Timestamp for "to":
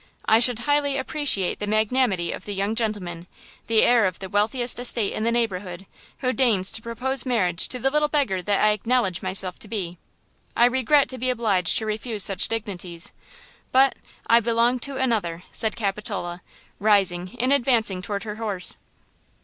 6.71-6.81, 7.67-7.77, 9.59-9.67, 11.09-11.19, 11.77-11.85, 14.79-14.97